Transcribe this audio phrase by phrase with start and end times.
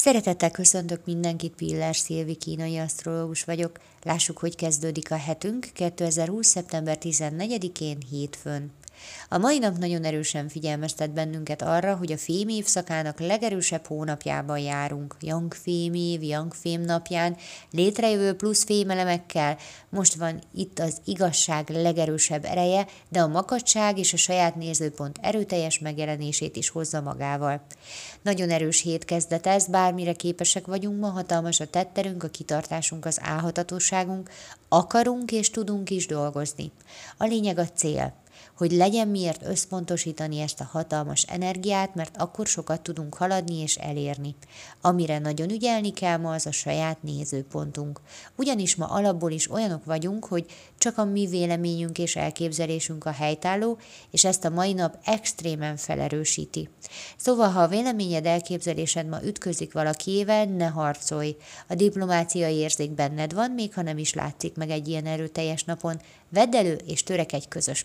[0.00, 3.78] Szeretettel köszöntök mindenkit, Pillás Szilvi kínai asztrológus vagyok.
[4.02, 6.46] Lássuk, hogy kezdődik a hetünk 2020.
[6.46, 8.70] szeptember 14-én hétfőn.
[9.28, 15.16] A mai nap nagyon erősen figyelmeztet bennünket arra, hogy a fém évszakának legerősebb hónapjában járunk.
[15.20, 17.36] Young fém év, Young fém napján,
[17.70, 19.56] létrejövő plusz fémelemekkel.
[19.88, 25.78] Most van itt az igazság legerősebb ereje, de a makacság és a saját nézőpont erőteljes
[25.78, 27.62] megjelenését is hozza magával.
[28.22, 33.18] Nagyon erős hét kezdet ez, bármire képesek vagyunk ma, hatalmas a tetterünk, a kitartásunk, az
[33.22, 34.30] álhatatóságunk,
[34.68, 36.70] akarunk és tudunk is dolgozni.
[37.16, 38.14] A lényeg a cél
[38.56, 44.34] hogy legyen miért összpontosítani ezt a hatalmas energiát, mert akkor sokat tudunk haladni és elérni.
[44.80, 48.00] Amire nagyon ügyelni kell ma, az a saját nézőpontunk.
[48.36, 50.46] Ugyanis ma alapból is olyanok vagyunk, hogy
[50.78, 53.78] csak a mi véleményünk és elképzelésünk a helytálló,
[54.10, 56.68] és ezt a mai nap extrémen felerősíti.
[57.16, 61.36] Szóval, ha a véleményed, elképzelésed ma ütközik valakiével, ne harcolj.
[61.68, 66.00] A diplomáciai érzék benned van, még ha nem is látszik meg egy ilyen erőteljes napon.
[66.28, 67.84] Vedd elő és törekedj közös